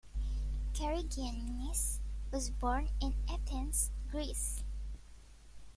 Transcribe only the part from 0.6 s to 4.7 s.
Karygiannis was born in Athens, Greece.